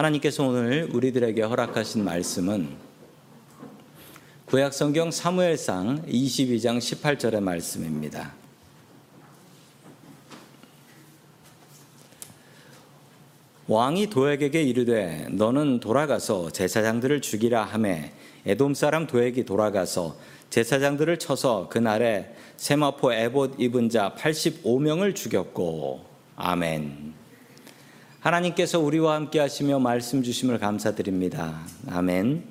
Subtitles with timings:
[0.00, 2.68] 하나님께서 오늘 우리들에게 허락하신 말씀은
[4.46, 8.32] 구약 성경 사무엘상 22장 18절의 말씀입니다.
[13.68, 18.12] 왕이 도액에게 이르되 너는 돌아가서 제사장들을 죽이라 하매
[18.46, 20.16] 에돔 사람 도액이 돌아가서
[20.48, 26.06] 제사장들을 쳐서 그날에 세마포 에봇 입은 자 85명을 죽였고
[26.36, 27.19] 아멘.
[28.20, 31.62] 하나님께서 우리와 함께 하시며 말씀 주심을 감사드립니다.
[31.88, 32.44] 아멘.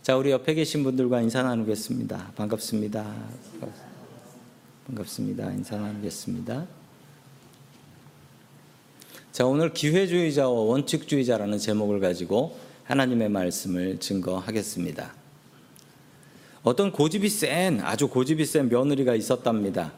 [0.00, 2.32] 자, 우리 옆에 계신 분들과 인사 나누겠습니다.
[2.34, 3.04] 반갑습니다.
[4.86, 5.52] 반갑습니다.
[5.52, 6.66] 인사 나누겠습니다.
[9.32, 15.12] 자, 오늘 기회주의자와 원칙주의자라는 제목을 가지고 하나님의 말씀을 증거하겠습니다.
[16.62, 19.92] 어떤 고집이 센, 아주 고집이 센 며느리가 있었답니다.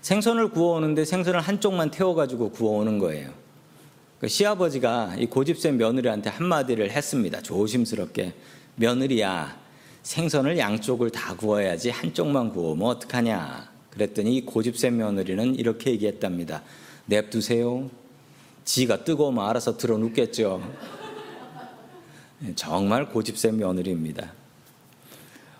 [0.00, 3.41] 생선을 구워오는데 생선을 한쪽만 태워가지고 구워오는 거예요.
[4.22, 7.42] 그 시아버지가 이 고집 센 며느리한테 한마디를 했습니다.
[7.42, 8.32] 조심스럽게.
[8.76, 9.58] 며느리야,
[10.04, 13.68] 생선을 양쪽을 다 구워야지 한쪽만 구우면 어떡하냐.
[13.90, 16.62] 그랬더니 이 고집 센 며느리는 이렇게 얘기했답니다.
[17.06, 17.90] 냅두세요.
[18.64, 20.62] 지가 뜨거우면 알아서 들어 눕겠죠.
[22.54, 24.32] 정말 고집센 며느리입니다.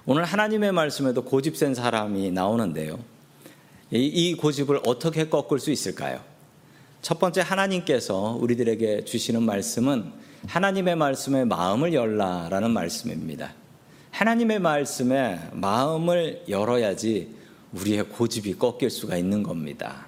[0.06, 3.00] 오늘 하나님의 말씀에도 고집센 사람이 나오는데요.
[3.90, 6.30] 이 고집을 어떻게 꺾을 수 있을까요?
[7.03, 10.12] 첫 번째 하나님께서 우리들에게 주시는 말씀은
[10.47, 13.55] 하나님의 말씀에 마음을 열라라는 말씀입니다.
[14.12, 17.34] 하나님의 말씀에 마음을 열어야지
[17.73, 20.06] 우리의 고집이 꺾일 수가 있는 겁니다.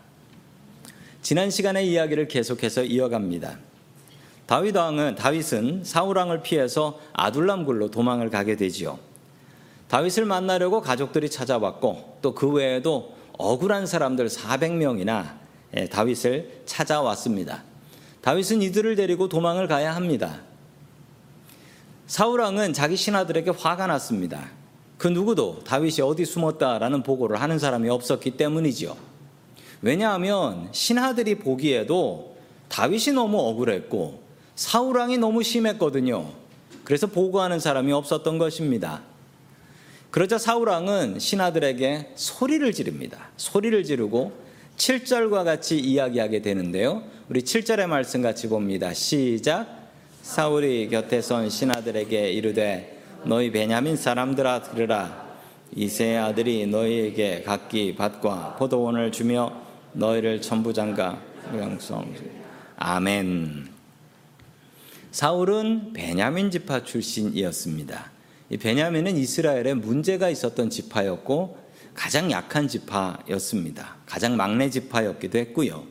[1.21, 3.59] 지난 시간의 이야기를 계속해서 이어갑니다.
[4.47, 9.01] 다윗 왕은 다윗은 사울 왕을 피해서 아둘람굴로 도망을 가게 되지요.
[9.89, 15.44] 다윗을 만나려고 가족들이 찾아왔고 또 그 외에도 억울한 사람들 400명이나 예,
[15.91, 17.63] 다윗을 찾아왔습니다.
[18.21, 20.41] 다윗은 이들을 데리고 도망을 가야 합니다.
[22.07, 24.51] 사울 왕은 자기 신하들에게 화가 났습니다.
[24.99, 28.97] 그 누구도 다윗이 어디 숨었다라는 보고를 하는 사람이 없었기 때문이지요.
[29.83, 32.37] 왜냐하면 신하들이 보기에도
[32.69, 34.23] 다윗이 너무 억울했고
[34.55, 36.31] 사울 왕이 너무 심했거든요.
[36.85, 39.03] 그래서 보고하는 사람이 없었던 것입니다.
[40.11, 43.29] 그러자 사울 왕은 신하들에게 소리를 지릅니다.
[43.37, 44.44] 소리를 지르고
[44.77, 47.03] 7절과 같이 이야기하게 되는데요.
[47.29, 48.93] 우리 7절의 말씀 같이 봅니다.
[48.93, 49.85] 시작.
[50.23, 55.25] 사울이 곁에 선 신하들에게 이르되 너희 베냐민 사람들아 들으라
[55.77, 59.53] 이세 아들이 너희에게 각기 밭과 포도원을 주며
[59.93, 61.21] 너희를 천부장과
[61.53, 62.15] 무양성
[62.77, 63.69] 아멘.
[65.11, 68.11] 사울은 베냐민 지파 출신이었습니다.
[68.51, 71.64] 이 베냐민은 이스라엘에 문제가 있었던 지파였고
[71.95, 73.97] 가장 약한 지파였습니다.
[74.07, 75.85] 가장 막내 지파였기도 했고요.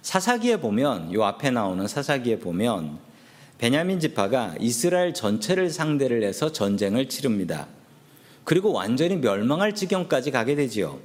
[0.00, 2.98] 사사기에 보면 요 앞에 나오는 사사기에 보면
[3.58, 7.68] 베냐민 지파가 이스라엘 전체를 상대를 해서 전쟁을 치릅니다.
[8.42, 10.98] 그리고 완전히 멸망할 지경까지 가게 되지요.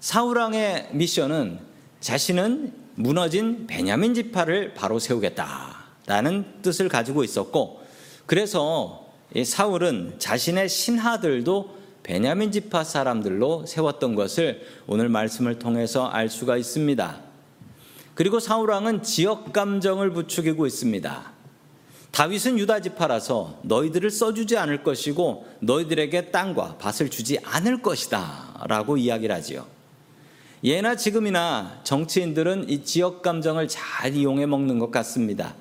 [0.00, 1.60] 사울 왕의 미션은
[2.00, 7.80] 자신은 무너진 베냐민 지파를 바로 세우겠다라는 뜻을 가지고 있었고
[8.26, 9.06] 그래서
[9.44, 11.75] 사울은 자신의 신하들도
[12.06, 17.20] 베냐민 지파 사람들로 세웠던 것을 오늘 말씀을 통해서 알 수가 있습니다.
[18.14, 21.32] 그리고 사울 왕은 지역 감정을 부추기고 있습니다.
[22.12, 29.66] 다윗은 유다 지파라서 너희들을 써주지 않을 것이고 너희들에게 땅과 밭을 주지 않을 것이다라고 이야기를 하지요.
[30.62, 35.56] 예나 지금이나 정치인들은 이 지역 감정을 잘 이용해 먹는 것 같습니다.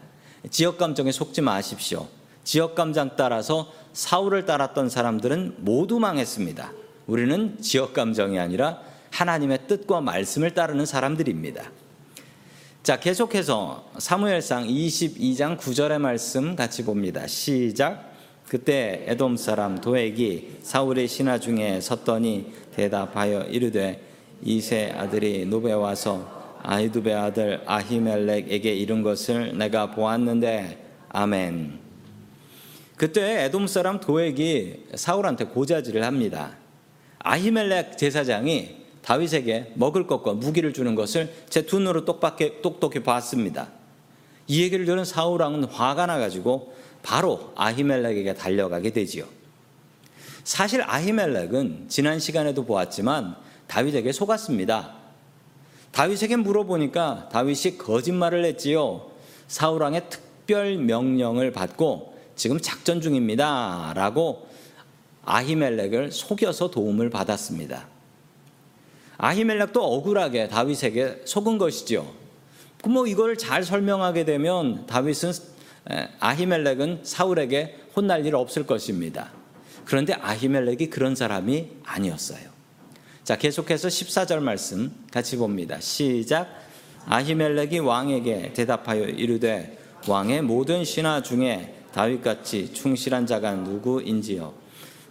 [0.52, 2.08] 지역 감정에 속지 마십시오.
[2.46, 6.72] 지역 감정 따라서 사울을 따랐던 사람들은 모두 망했습니다.
[7.08, 8.80] 우리는 지역 감정이 아니라
[9.12, 11.64] 하나님의 뜻과 말씀을 따르는 사람들입니다.
[12.84, 17.26] 자, 계속해서 사무엘상 22장 9절의 말씀 같이 봅니다.
[17.26, 18.14] 시작.
[18.48, 24.02] 그때 에돔 사람 도액이 사울의 신하 중에 섰더니 대답하여 이르되
[24.44, 31.85] 이세 아들이 노베 와서 아히두베 아들 아히멜렉에게 이른 것을 내가 보았는데 아멘.
[32.98, 36.56] 그때 에돔 사람 도액이 사울한테 고자질을 합니다.
[37.20, 43.70] 아히멜렉 제사장이 다윗에게 먹을 것과 무기를 주는 것을 제 두 눈으로 똑똑히, 똑똑히 봤습니다.
[44.48, 49.26] 이 얘기를 들은 사울 왕은 화가 나가지고 바로 아히멜렉에게 달려가게 되지요.
[50.44, 53.36] 사실 아히멜렉은 지난 시간에도 보았지만
[53.68, 54.96] 다윗에게 속았습니다.
[55.92, 59.10] 다윗에게 물어보니까 다윗이 거짓말을 했지요.
[59.48, 63.94] 사울 왕의 특별 명령을 받고 지금 작전 중입니다.
[63.96, 64.48] 라고
[65.24, 67.88] 아히멜렉을 속여서 도움을 받았습니다.
[69.18, 72.14] 아히멜렉도 억울하게 다윗에게 속은 것이죠.
[72.86, 75.32] 뭐 이걸 잘 설명하게 되면 다윗은
[76.20, 79.32] 아히멜렉은 사울에게 혼날 일 없을 것입니다.
[79.86, 82.56] 그런데 아히멜렉이 그런 사람이 아니었어요.
[83.24, 85.80] 자, 계속해서 14절 말씀 같이 봅니다.
[85.80, 86.48] 시작.
[87.08, 94.54] 아히멜렉이 왕에게 대답하여 이르되 왕의 모든 신하 중에 다윗같이 충실한 자가 누구인지요?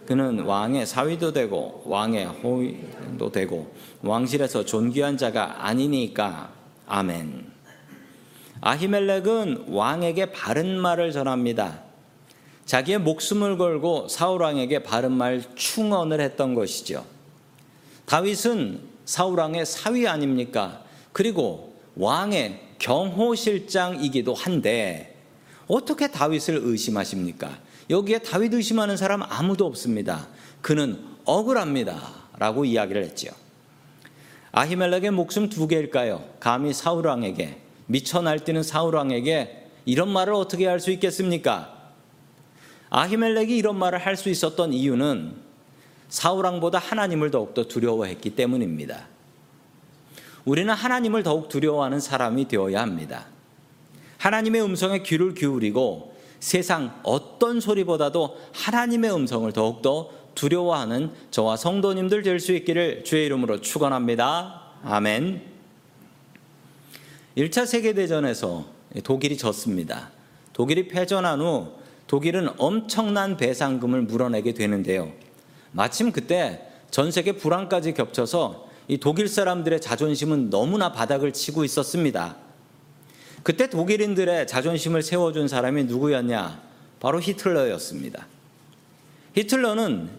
[0.05, 3.73] 그는 왕의 사위도 되고 왕의 호위도 되고
[4.03, 6.51] 왕실에서 존귀한 자가 아니니까
[6.85, 7.51] 아멘.
[8.61, 11.81] 아히멜렉은 왕에게 바른 말을 전합니다.
[12.65, 17.03] 자기의 목숨을 걸고 사울 왕에게 바른 말 충언을 했던 것이죠.
[18.05, 20.83] 다윗은 사울 왕의 사위 아닙니까?
[21.13, 25.14] 그리고 왕의 경호실장이기도 한데
[25.67, 27.57] 어떻게 다윗을 의심하십니까?
[27.89, 30.27] 여기에 다윗 의심하는 사람 아무도 없습니다.
[30.61, 31.99] 그는 억울합니다.
[32.37, 33.31] 라고 이야기를 했지요.
[34.51, 36.23] 아히멜렉의 목숨 두 개일까요?
[36.39, 41.73] 감히 사울 왕에게 미쳐 날뛰는 사울 왕에게 이런 말을 어떻게 할 수 있겠습니까?
[42.89, 45.35] 아히멜렉이 이런 말을 할 수 있었던 이유는
[46.09, 49.07] 사울 왕보다 하나님을 더욱더 두려워했기 때문입니다.
[50.45, 53.25] 우리는 하나님을 더욱 두려워하는 사람이 되어야 합니다.
[54.25, 62.51] 하나님의 음성에 귀를 기울이고 세상 어떤 소리보다도 하나님의 음성을 더욱더 두려워하는 저와 성도님들 될 수
[62.53, 64.61] 있기를 주의 이름으로 축원합니다.
[64.83, 65.43] 아멘.
[67.37, 68.65] 1차 세계 대전에서
[69.03, 70.09] 독일이 졌습니다.
[70.53, 71.73] 독일이 패전한 후
[72.07, 75.11] 독일은 엄청난 배상금을 물어내게 되는데요.
[75.71, 82.44] 마침 그때 전 세계 불황까지 겹쳐서 이 독일 사람들의 자존심은 너무나 바닥을 치고 있었습니다.
[83.45, 86.63] 그때 독일인들의 자존심을 세워준 사람이 누구였냐?
[86.99, 88.25] 바로 히틀러였습니다.
[89.35, 90.09] 히틀러는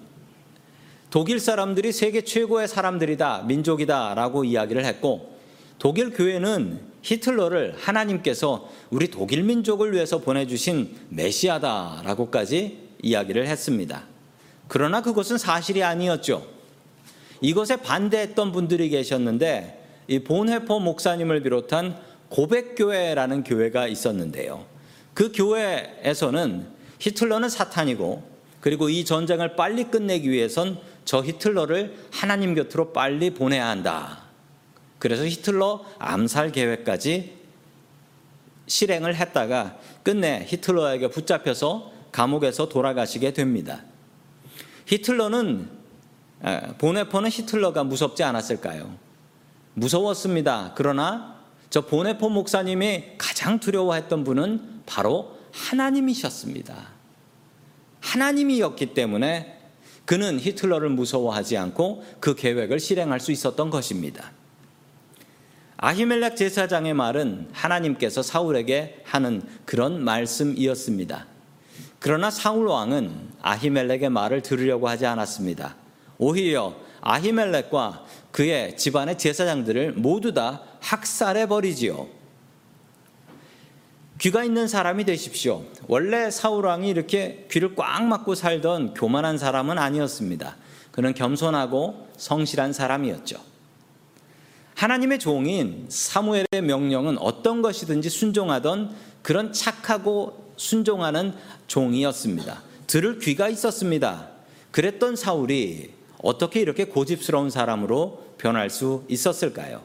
[1.10, 5.36] 독일 사람들이 세계 최고의 사람들이다, 민족이다 라고 이야기를 했고
[5.80, 14.04] 독일 교회는 히틀러를 하나님께서 우리 독일 민족을 위해서 보내주신 메시아다 라고까지 이야기를 했습니다.
[14.68, 16.46] 그러나 그것은 사실이 아니었죠.
[17.40, 24.66] 이것에 반대했던 분들이 계셨는데 이 본회포 목사님을 비롯한 고백교회라는 교회가 있었는데요.
[25.14, 26.66] 그 교회에서는
[26.98, 34.24] 히틀러는 사탄이고 그리고 이 전쟁을 빨리 끝내기 위해선 저 히틀러를 하나님 곁으로 빨리 보내야 한다.
[34.98, 37.36] 그래서 히틀러 암살 계획까지
[38.66, 43.84] 실행을 했다가 끝내 히틀러에게 붙잡혀서 감옥에서 돌아가시게 됩니다.
[44.86, 45.68] 히틀러는
[46.78, 48.96] 보네포는 히틀러가 무섭지 않았을까요?
[49.74, 50.72] 무서웠습니다.
[50.74, 51.35] 그러나
[51.76, 56.74] 저 보네포 목사님이 가장 두려워했던 분은 바로 하나님이셨습니다.
[58.00, 59.58] 하나님이었기 때문에
[60.06, 64.32] 그는 히틀러를 무서워하지 않고 그 계획을 실행할 수 있었던 것입니다.
[65.76, 71.26] 아히멜렉 제사장의 말은 하나님께서 사울에게 하는 그런 말씀이었습니다.
[71.98, 75.76] 그러나 사울 왕은 아히멜렉의 말을 들으려고 하지 않았습니다.
[76.16, 82.06] 오히려 아히멜렉과 그의 집안의 제사장들을 모두 다 학살해 버리지요.
[84.18, 85.64] 귀가 있는 사람이 되십시오.
[85.88, 90.54] 원래 사울 왕이 이렇게 귀를 꽉 막고 살던 교만한 사람은 아니었습니다.
[90.90, 93.38] 그는 겸손하고 성실한 사람이었죠.
[94.74, 101.32] 하나님의 종인 사무엘의 명령은 어떤 것이든지 순종하던 그런 착하고 순종하는
[101.68, 102.62] 종이었습니다.
[102.86, 104.28] 들을 귀가 있었습니다.
[104.72, 109.82] 그랬던 사울이 어떻게 이렇게 고집스러운 사람으로 변할 수 있었을까요?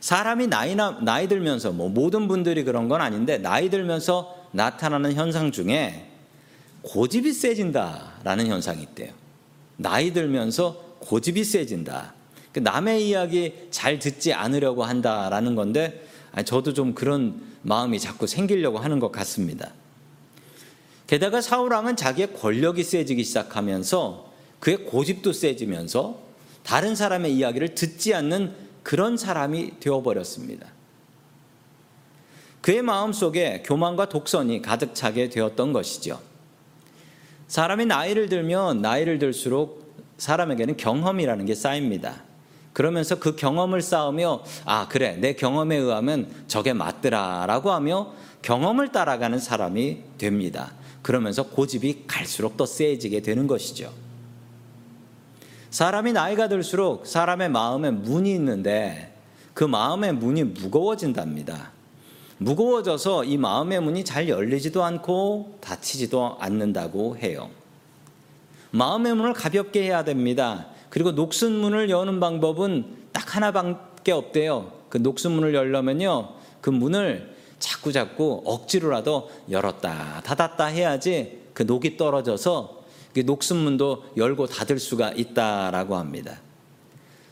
[0.00, 6.10] 사람이 나이 나이 들면서 뭐 모든 분들이 그런 건 아닌데 나이 들면서 나타나는 현상 중에
[6.82, 9.12] 고집이 세진다라는 현상이 있대요.
[9.76, 12.14] 나이 들면서 고집이 세진다.
[12.52, 16.06] 그 남의 이야기 잘 듣지 않으려고 한다라는 건데
[16.44, 19.72] 저도 좀 그런 마음이 자꾸 생기려고 하는 것 같습니다.
[21.06, 26.23] 게다가 사울왕은 자기의 권력이 세지기 시작하면서 그의 고집도 세지면서
[26.64, 30.66] 다른 사람의 이야기를 듣지 않는 그런 사람이 되어버렸습니다.
[32.60, 36.20] 그의 마음 속에 교만과 독선이 가득 차게 되었던 것이죠.
[37.46, 42.22] 사람이 나이를 들면 나이를 들수록 사람에게는 경험이라는 게 쌓입니다.
[42.72, 49.98] 그러면서 그 경험을 쌓으며 아 그래 내 경험에 의하면 저게 맞더라라고 하며 경험을 따라가는 사람이
[50.18, 50.72] 됩니다.
[51.02, 53.92] 그러면서 고집이 갈수록 더 세지게 되는 것이죠.
[55.74, 59.12] 사람이 나이가 들수록 사람의 마음에 문이 있는데
[59.54, 61.72] 그 마음의 문이 무거워진답니다.
[62.38, 67.50] 무거워져서 이 마음의 문이 잘 열리지도 않고 닫히지도 않는다고 해요.
[68.70, 70.68] 마음의 문을 가볍게 해야 됩니다.
[70.90, 74.70] 그리고 녹슨 문을 여는 방법은 딱 하나밖에 없대요.
[74.88, 76.34] 그 녹슨 문을 열려면요.
[76.60, 82.83] 그 문을 자꾸 자꾸 억지로라도 열었다 닫았다 해야지 그 녹이 떨어져서
[83.22, 86.40] 녹슨문도 열고 닫을 수가 있다라고 합니다.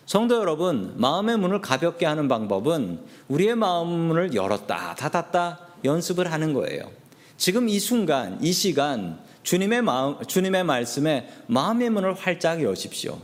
[0.07, 6.91] 성도 여러분, 마음의 문을 가볍게 하는 방법은 우리의 마음 문을 열었다 닫았다 연습을 하는 거예요.
[7.37, 13.19] 지금 이 순간, 이 시간 주님의 마음, 주님의 말씀에 마음의 문을 활짝 여십시오.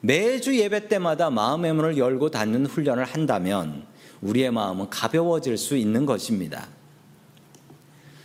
[0.00, 3.84] 매주 예배 때마다 마음의 문을 열고 닫는 훈련을 한다면
[4.22, 6.68] 우리의 마음은 가벼워질 수 있는 것입니다.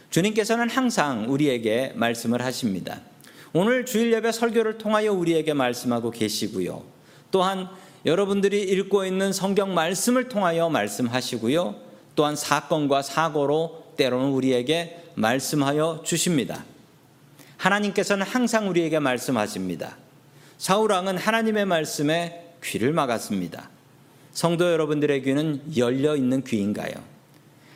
[0.10, 3.01] 주님께서는 항상 우리에게 말씀을 하십니다.
[3.57, 6.83] 오늘 주일 예배 설교를 통하여 우리에게 말씀하고 계시고요.
[7.31, 7.69] 또한
[8.05, 11.75] 여러분들이 읽고 있는 성경 말씀을 통하여 말씀하시고요.
[12.15, 16.65] 또한 사건과 사고로 때로는 우리에게 말씀하여 주십니다.
[17.55, 19.95] 하나님께서는 항상 우리에게 말씀하십니다.
[20.57, 23.69] 사울왕은 하나님의 말씀에 귀를 막았습니다.
[24.33, 26.91] 성도 여러분들의 귀는 열려 있는 귀인가요?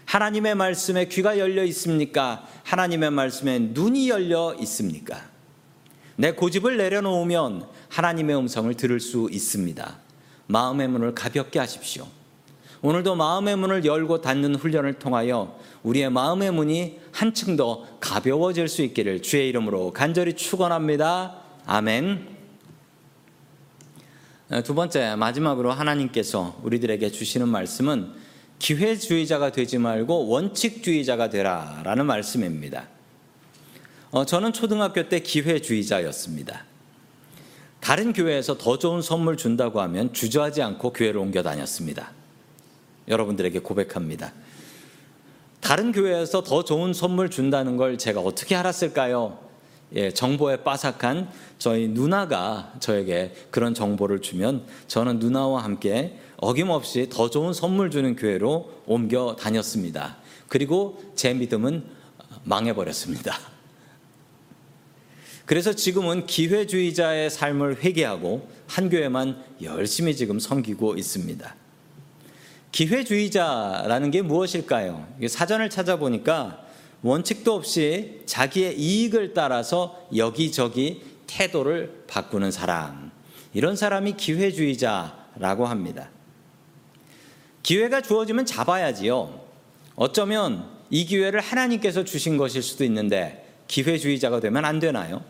[0.04, 2.46] 하나님의 말씀에 귀가 열려 있습니까?
[2.66, 5.29] 하나님의 말씀에 눈이 열려 있습니까?
[6.20, 9.98] 내 고집을 내려놓으면 하나님의 음성을 들을 수 있습니다.
[10.48, 12.06] 마음의 문을 가볍게 하십시오.
[12.82, 19.22] 오늘도 마음의 문을 열고 닫는 훈련을 통하여 우리의 마음의 문이 한층 더 가벼워질 수 있기를
[19.22, 21.38] 주의 이름으로 간절히 축원합니다.
[21.66, 22.28] 아멘.
[24.66, 28.12] 두 번째 마지막으로 하나님께서 우리들에게 주시는 말씀은
[28.60, 32.90] 기회주의자가 되지 말고 원칙주의자가 되라라는 말씀입니다.
[34.12, 36.66] 어, 저는 초등학교 때 기회주의자였습니다.
[37.80, 42.12] 다른 교회에서 더 좋은 선물 준다고 하면 주저하지 않고 교회를 옮겨 다녔습니다.
[43.08, 44.34] 여러분들에게 고백합니다.
[45.62, 49.38] 다른 교회에서 더 좋은 선물 준다는 걸 제가 어떻게 알았을까요?
[49.94, 57.54] 예, 정보에 빠삭한 저희 누나가 저에게 그런 정보를 주면 저는 누나와 함께 어김없이 더 좋은
[57.54, 60.18] 선물 주는 교회로 옮겨 다녔습니다.
[60.48, 61.84] 그리고 제 믿음은
[62.44, 63.59] 망해버렸습니다.
[65.50, 71.56] 그래서 지금은 기회주의자의 삶을 회개하고 한 교회만 열심히 지금 섬기고 있습니다.
[72.72, 75.08] 기회주의자라는 게 무엇일까요?
[75.28, 76.64] 사전을 찾아보니까
[77.02, 83.10] 원칙도 없이 자기의 이익을 따라서 여기저기 태도를 바꾸는 사람.
[83.52, 86.12] 이런 사람이 기회주의자라고 합니다.
[87.64, 89.42] 기회가 주어지면 잡아야지요.
[89.96, 95.24] 어쩌면 이 기회를 하나님께서 주신 것일 수도 있는데 기회주의자가 되면 안 되나요?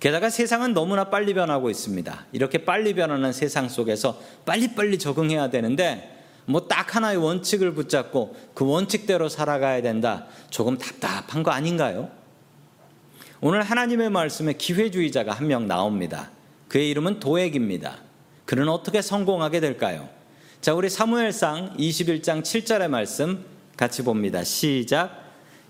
[0.00, 2.26] 게다가 세상은 너무나 빨리 변하고 있습니다.
[2.32, 6.12] 이렇게 빨리 변하는 세상 속에서 빨리빨리 적응해야 되는데
[6.44, 10.26] 뭐 딱 하나의 원칙을 붙잡고 그 원칙대로 살아가야 된다.
[10.50, 12.10] 조금 답답한 거 아닌가요?
[13.40, 16.30] 오늘 하나님의 말씀에 기회주의자가 한 명 나옵니다.
[16.68, 17.98] 그의 이름은 도액입니다.
[18.44, 20.08] 그는 어떻게 성공하게 될까요?
[20.60, 23.44] 자, 우리 사무엘상 21장 7절의 말씀
[23.76, 24.42] 같이 봅니다.
[24.44, 25.25] 시작.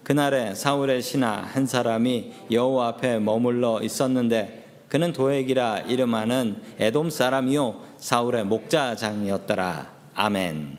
[0.06, 8.44] 그날에 사울의 신하 한 사람이 여호와 앞에 머물러 있었는데 그는 도액이라 이름하는 에돔 사람이요 사울의
[8.44, 9.90] 목자장이었더라.
[10.14, 10.78] 아멘.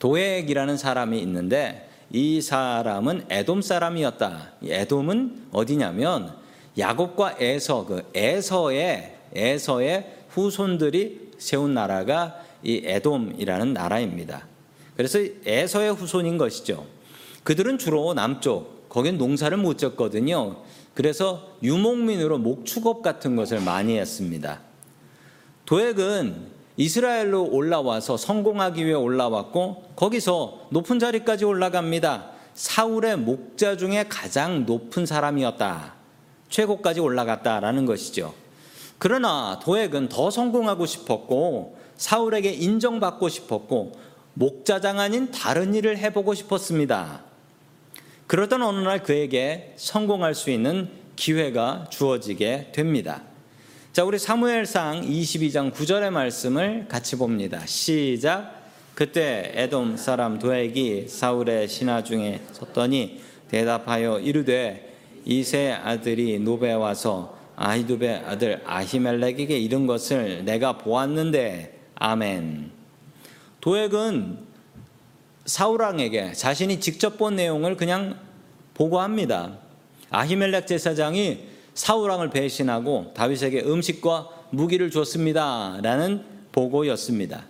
[0.00, 4.54] 도액이라는 사람이 있는데 이 사람은 에돔 사람이었다.
[4.64, 6.34] 에돔은 어디냐면
[6.76, 14.44] 야곱과 에서 그 에서의 에서의 후손들이 세운 나라가 이 에돔이라는 나라입니다.
[14.96, 16.98] 그래서 에서의 후손인 것이죠.
[17.44, 20.56] 그들은 주로 남쪽 거긴 농사를 못 졌거든요.
[20.94, 24.60] 그래서 유목민으로 목축업 같은 것을 많이 했습니다.
[25.64, 32.30] 도액은 이스라엘로 올라와서 성공하기 위해 올라왔고 거기서 높은 자리까지 올라갑니다.
[32.54, 35.94] 사울의 목자 중에 가장 높은 사람이었다.
[36.48, 38.34] 최고까지 올라갔다라는 것이죠.
[38.98, 43.92] 그러나 도액은 더 성공하고 싶었고 사울에게 인정받고 싶었고
[44.34, 47.29] 목자장 아닌 다른 일을 해보고 싶었습니다.
[48.30, 53.22] 그러던 어느 날 그에게 성공할 수 있는 기회가 주어지게 됩니다.
[53.92, 57.66] 자, 우리 사무엘상 22장 9절의 말씀을 같이 봅니다.
[57.66, 58.54] 시작.
[58.94, 68.26] 그때 에돔 사람 도액이 사울의 신하 중에 섰더니 대답하여 이르되 이세 아들이 노베 와서 아히두베
[68.26, 72.70] 아들 아히멜렉에게 이른 것을 내가 보았는데 아멘.
[73.60, 74.49] 도액은
[75.50, 78.16] 사울왕에게 자신이 직접 본 내용을 그냥
[78.74, 79.58] 보고합니다.
[80.08, 81.40] 아히멜렉 제사장이
[81.74, 87.46] 사울왕을 배신하고 다윗에게 음식과 무기를 줬습니다라는 보고였습니다.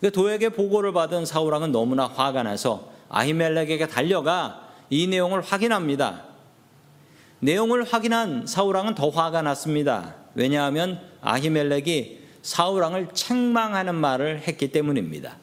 [0.00, 6.24] 그 도에게 보고를 받은 사울왕은 너무나 화가 나서 아히멜렉에게 달려가 이 내용을 확인합니다.
[7.38, 10.16] 내용을 확인한 사울왕은 더 화가 났습니다.
[10.34, 15.36] 왜냐하면 아히멜렉이 사울왕을 책망하는 말을 했기 때문입니다.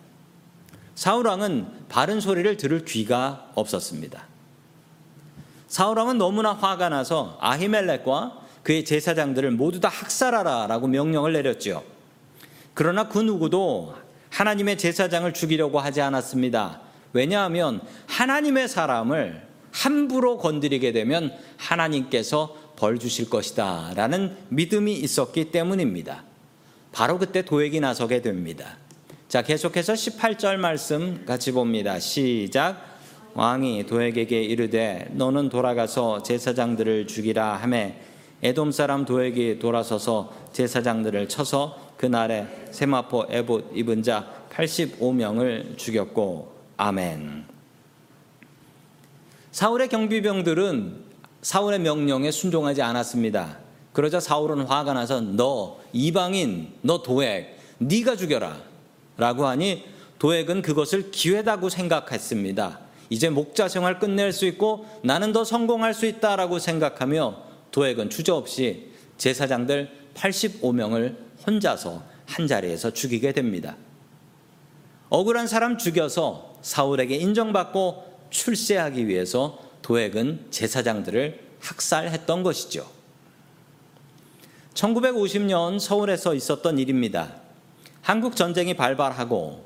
[0.96, 4.26] 사울왕은 바른 소리를 들을 귀가 없었습니다.
[5.68, 11.84] 사울왕은 너무나 화가 나서 아히멜렉과 그의 제사장들을 모두 다 학살하라 라고 명령을 내렸지요.
[12.74, 13.96] 그러나 그 누구도
[14.32, 16.82] 하나님의 제사장을 죽이려고 하지 않았습니다.
[17.14, 26.24] 왜냐하면 하나님의 사람을 함부로 건드리게 되면 하나님께서 벌 주실 것이다 라는 믿음이 있었기 때문입니다.
[26.92, 28.78] 바로 그때 도액이 나서게 됩니다.
[29.28, 32.00] 자, 계속해서 18절 말씀 같이 봅니다.
[32.00, 32.96] 시작.
[33.34, 37.96] 왕이 도액에게 이르되 너는 돌아가서 제사장들을 죽이라 하매
[38.44, 47.46] 에돔 사람 도액이 돌아서서 제사장들을 쳐서 그날에 세마포 에봇 입은 자 85명을 죽였고 아멘.
[49.52, 51.04] 사울의 경비병들은
[51.42, 53.58] 사울의 명령에 순종하지 않았습니다.
[53.92, 58.75] 그러자 사울은 화가 나서 너 이방인 너 도액 네가 죽여라
[59.18, 59.84] 라고 하니
[60.20, 62.80] 도액은 그것을 기회다고 생각했습니다.
[63.10, 69.90] 이제 목자 생활 끝낼 수 있고 나는 더 성공할 수 있다라고 생각하며 도액은 주저없이 제사장들
[70.16, 73.76] 85명을 혼자서 한 자리에서 죽이게 됩니다.
[75.10, 82.90] 억울한 사람 죽여서 사울에게 인정받고 출세하기 위해서 도액은 제사장들을 학살했던 것이죠.
[84.74, 87.45] 1950년 서울에서 있었던 일입니다.
[88.06, 89.66] 한국 전쟁이 발발하고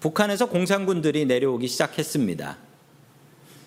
[0.00, 2.58] 북한에서 공산군들이 내려오기 시작했습니다.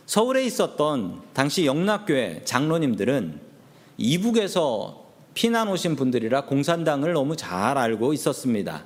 [0.05, 3.39] 서울에 있었던 당시 영락교회 장로님들은
[3.97, 8.83] 이북에서 피난 오신 분들이라 공산당을 너무 잘 알고 있었습니다.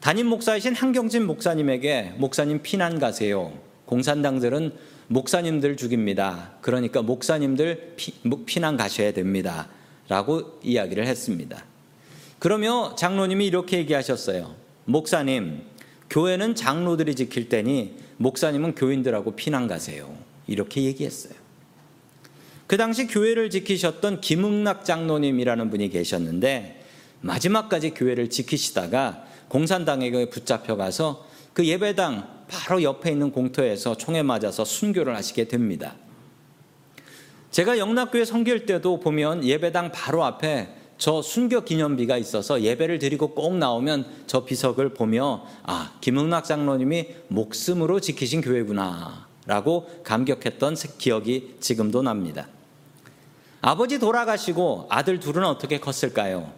[0.00, 3.52] 담임 목사이신 한경진 목사님에게 목사님 피난 가세요.
[3.84, 4.72] 공산당들은
[5.08, 6.52] 목사님들 죽입니다.
[6.62, 8.14] 그러니까 목사님들 피,
[8.46, 9.68] 피난 가셔야 됩니다.
[10.08, 11.68] 라고 이야기를 했습니다.
[12.40, 14.56] 그러며 장로님이 이렇게 얘기하셨어요.
[14.86, 15.62] 목사님,
[16.08, 20.16] 교회는 장로들이 지킬 테니 목사님은 교인들하고 피난 가세요.
[20.46, 21.34] 이렇게 얘기했어요.
[22.66, 26.82] 그 당시 교회를 지키셨던 김흥락 장로님이라는 분이 계셨는데
[27.20, 35.14] 마지막까지 교회를 지키시다가 공산당에게 붙잡혀 가서 그 예배당 바로 옆에 있는 공터에서 총에 맞아서 순교를
[35.14, 35.94] 하시게 됩니다.
[37.50, 43.56] 제가 영락교회 섬길 때도 보면 예배당 바로 앞에 저 순교 기념비가 있어서 예배를 드리고 꼭
[43.56, 52.48] 나오면 저 비석을 보며 아, 김흥락 장로님이 목숨으로 지키신 교회구나 라고 감격했던 기억이 지금도 납니다.
[53.62, 56.52] 아버지 돌아가시고 아들 둘은 어떻게 컸을까요?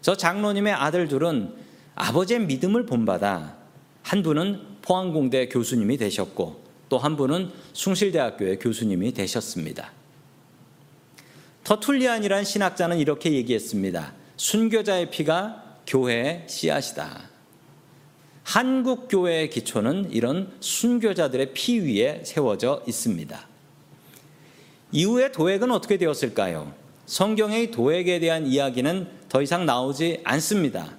[0.00, 1.52] 저 장로님의 아들 둘은
[1.96, 3.56] 아버지의 믿음을 본받아
[4.02, 9.90] 한 분은 포항공대 교수님이 되셨고 또 한 분은 숭실대학교의 교수님이 되셨습니다.
[11.64, 14.12] 터툴리안이란 신학자는 이렇게 얘기했습니다.
[14.36, 17.30] 순교자의 피가 교회의 씨앗이다.
[18.42, 23.46] 한국 교회의 기초는 이런 순교자들의 피 위에 세워져 있습니다.
[24.92, 26.72] 이후에 도액은 어떻게 되었을까요?
[27.06, 30.96] 성경의 도액에 대한 이야기는 더 이상 나오지 않습니다.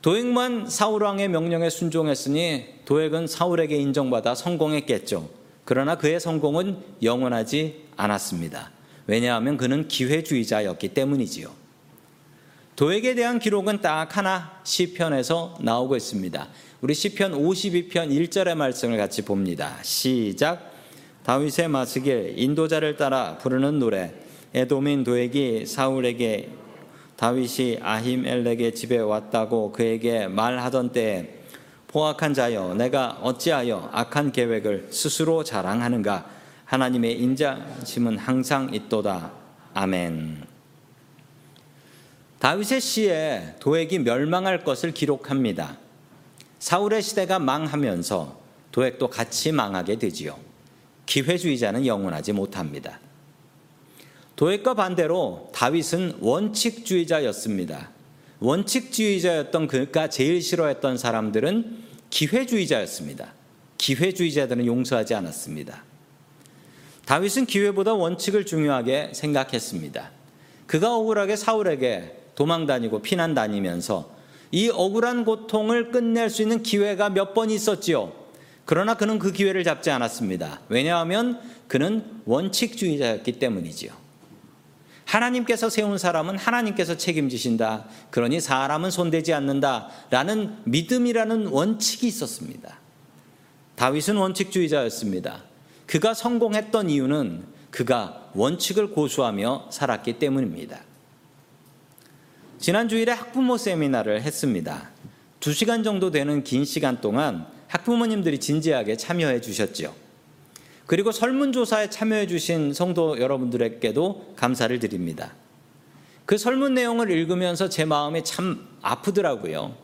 [0.00, 5.28] 도액만 사울왕의 명령에 순종했으니 도액은 사울에게 인정받아 성공했겠죠.
[5.66, 8.70] 그러나 그의 성공은 영원하지 않았습니다.
[9.10, 11.50] 왜냐하면 그는 기회주의자였기 때문이지요.
[12.76, 16.48] 도액에 대한 기록은 딱 하나 시편에서 나오고 있습니다.
[16.80, 19.78] 우리 시편 52편 1절의 말씀을 같이 봅니다.
[19.82, 20.72] 시작
[21.24, 24.14] 다윗의 마스길 인도자를 따라 부르는 노래
[24.54, 26.50] 에도민 도액이 사울에게
[27.16, 31.40] 다윗이 아힘엘렉의 집에 왔다고 그에게 말하던 때에
[31.88, 36.39] 포악한 자여 내가 어찌하여 악한 계획을 스스로 자랑하는가
[36.70, 39.32] 하나님의 인자심은 항상 있도다
[39.74, 40.44] 아멘
[42.38, 45.76] 다윗의 시에 도액이 멸망할 것을 기록합니다
[46.60, 48.38] 사울의 시대가 망하면서
[48.70, 50.38] 도액도 같이 망하게 되지요
[51.06, 53.00] 기회주의자는 영원하지 못합니다
[54.36, 57.90] 도액과 반대로 다윗은 원칙주의자였습니다.
[58.38, 63.34] 원칙주의자였던 그가 제일 싫어했던 사람들은 기회주의자였습니다.
[63.76, 65.89] 기회주의자들은 용서하지 않았습니다.
[67.10, 70.12] 다윗은 기회보다 원칙을 중요하게 생각했습니다.
[70.68, 74.14] 그가 억울하게 사울에게 도망 다니고 피난 다니면서
[74.52, 78.12] 이 억울한 고통을 끝낼 수 있는 기회가 몇 번 있었지요.
[78.64, 80.60] 그러나 그는 그 기회를 잡지 않았습니다.
[80.68, 83.90] 왜냐하면 그는 원칙주의자였기 때문이지요.
[85.04, 87.86] 하나님께서 세운 사람은 하나님께서 책임지신다.
[88.12, 89.88] 그러니 사람은 손대지 않는다.
[90.10, 92.78] 라는 믿음이라는 원칙이 있었습니다.
[93.74, 95.49] 다윗은 원칙주의자였습니다.
[95.90, 100.78] 그가 성공했던 이유는 그가 원칙을 고수하며 살았기 때문입니다.
[102.60, 104.88] 지난 주일에 학부모 세미나를 했습니다.
[105.40, 109.92] 두 시간 정도 되는 긴 시간 동안 학부모님들이 진지하게 참여해 주셨지요.
[110.86, 115.34] 그리고 설문조사에 참여해 주신 성도 여러분들에게도 감사를 드립니다.
[116.24, 119.74] 그 설문 내용을 읽으면서 제 마음이 참 아프더라고요.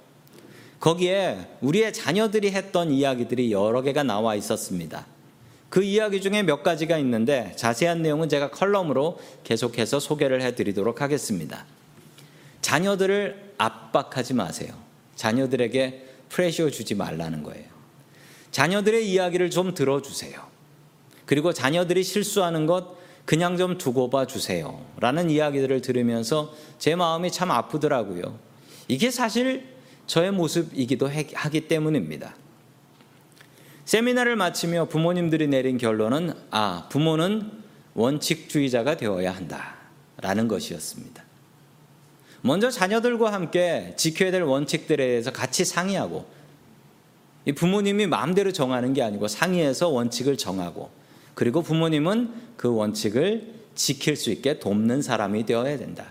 [0.79, 5.16] 거기에 우리의 자녀들이 했던 이야기들이 여러 개가 나와 있었습니다.
[5.77, 11.67] 그 이야기 중에 몇 가지가 있는데 자세한 내용은 제가 컬럼으로 계속해서 소개를 해드리도록 하겠습니다.
[12.63, 14.73] 자녀들을 압박하지 마세요.
[15.17, 17.67] 자녀들에게 프레셔 주지 말라는 거예요.
[18.53, 20.41] 자녀들의 이야기를 좀 들어주세요.
[21.27, 24.83] 그리고 자녀들이 실수하는 것 그냥 좀 두고 봐 주세요.
[24.99, 28.39] 라는 이야기들을 들으면서 제 마음이 참 아프더라고요.
[28.89, 29.67] 이게 사실
[30.07, 32.35] 저의 모습이기도 하기 때문입니다.
[33.87, 37.53] 세미나를 마치며 부모님들이 내린 결론은 아, 부모는
[37.95, 39.77] 원칙주의자가 되어야 한다.
[40.19, 41.23] 라는 것이었습니다.
[42.41, 46.27] 먼저 자녀들과 함께 지켜야 될 원칙들에 대해서 같이 상의하고
[47.55, 50.91] 부모님이 마음대로 정하는 게 아니고 상의해서 원칙을 정하고
[51.35, 56.07] 그리고 부모님은 그 원칙을 지킬 수 있게 돕는 사람이 되어야 된다.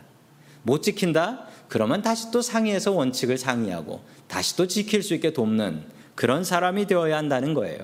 [0.64, 1.48] 못 지킨다?
[1.68, 7.18] 그러면 다시 또 상의해서 원칙을 상의하고 다시 또 지킬 수 있게 돕는 그런 사람이 되어야
[7.18, 7.80] 한다는 거예요.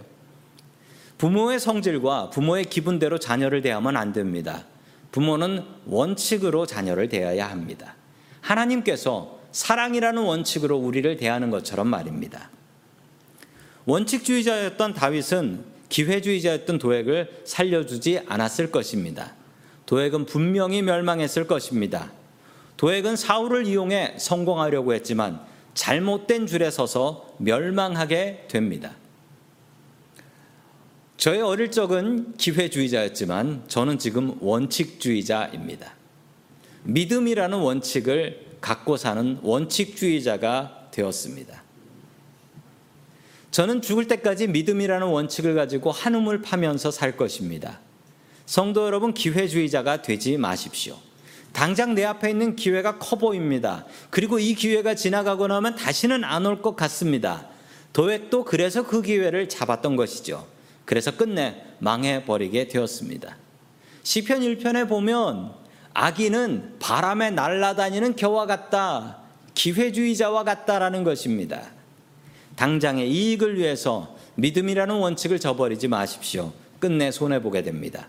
[1.17, 4.65] 부모의 성질과 부모의 기분대로 자녀를 대하면 안 됩니다.
[5.12, 7.96] 부모는 원칙으로 자녀를 대해야 합니다.
[8.39, 12.50] 하나님께서 사랑이라는 원칙으로 우리를 대하는 것처럼 말입니다.
[13.86, 19.34] 원칙주의자였던 다윗은 기회주의자였던 도액을 살려주지 않았을 것입니다.
[19.86, 22.12] 도액은 분명히 멸망했을 것입니다.
[22.78, 25.41] 도액은 사울을 이용해 성공하려고 했지만
[25.73, 28.95] 잘못된 줄에 서서 멸망하게 됩니다.
[31.17, 35.93] 저의 어릴 적은 기회주의자였지만 저는 지금 원칙주의자입니다.
[36.84, 41.63] 믿음이라는 원칙을 갖고 사는 원칙주의자가 되었습니다.
[43.51, 47.81] 저는 죽을 때까지 믿음이라는 원칙을 가지고 한움을 파면서 살 것입니다.
[48.45, 50.97] 성도 여러분, 기회주의자가 되지 마십시오.
[51.54, 53.86] 당장 내 앞에 있는 기회가 커 보입니다.
[54.10, 57.48] 그리고 이 기회가 지나가고 나면 다시는 안 올 것 같습니다.
[57.94, 60.48] 도액도 그래서 그 기회를 잡았던 것이죠.
[60.86, 63.38] 그래서 끝내 망해버리게 되었습니다.
[64.04, 65.52] 시편 1편에 보면
[65.94, 69.18] 아기는 바람에 날아다니는 겨와 같다.
[69.54, 71.62] 기회주의자와 같다라는 것입니다.
[72.56, 76.54] 당장의 이익을 위해서 믿음이라는 원칙을 저버리지 마십시오.
[76.80, 78.08] 끝내 손해보게 됩니다.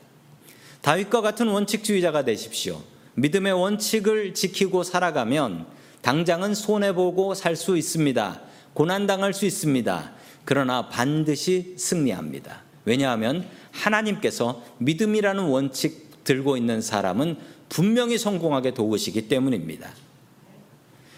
[0.81, 2.81] 다윗과 같은 원칙주의자가 되십시오.
[3.14, 5.66] 믿음의 원칙을 지키고 살아가면
[6.03, 8.40] 당장은 손해보고 살 수 있습니다.
[8.75, 10.12] 고난당할 수 있습니다.
[10.44, 12.62] 그러나 반드시 승리합니다.
[12.85, 17.37] 왜냐하면 하나님께서 믿음이라는 원칙 들고 있는 사람은
[17.68, 19.90] 분명히 성공하게 도우시기 때문입니다.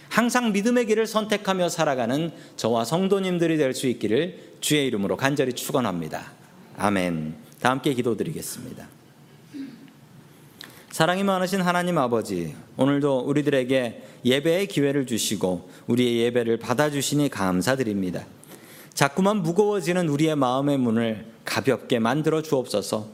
[0.09, 6.33] 항상 믿음의 길을 선택하며 살아가는 저와 성도님들이 될 수 있기를 주의 이름으로 간절히 축원합니다.
[6.77, 7.35] 아멘.
[7.61, 8.94] 다 함께 기도드리겠습니다.
[10.95, 18.25] 사랑이 많으신 하나님 아버지, 오늘도 우리들에게 예배의 기회를 주시고 우리의 예배를 받아주시니 감사드립니다.
[18.93, 23.09] 자꾸만 무거워지는 우리의 마음의 문을 가볍게 만들어 주옵소서.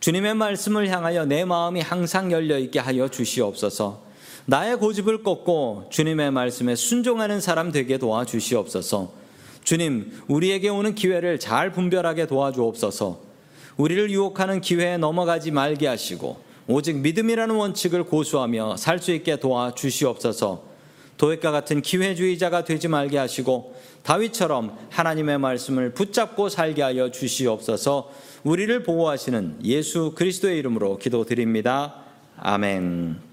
[0.00, 4.02] 주님의 말씀을 향하여 내 마음이 항상 열려 있게 하여 주시옵소서.
[4.44, 9.14] 나의 고집을 꺾고 주님의 말씀에 순종하는 사람 되게 도와 주시옵소서.
[9.64, 13.18] 주님, 우리에게 오는 기회를 잘 분별하게 도와주옵소서.
[13.78, 20.62] 우리를 유혹하는 기회에 넘어가지 말게 하시고 오직 믿음이라는 원칙을 고수하며 살 수 있게 도와 주시옵소서.
[21.16, 28.10] 도액과 같은 기회주의자가 되지 말게 하시고 다윗처럼 하나님의 말씀을 붙잡고 살게 하여 주시옵소서.
[28.44, 31.96] 우리를 보호하시는 예수 그리스도의 이름으로 기도드립니다.
[32.36, 33.27] 아멘.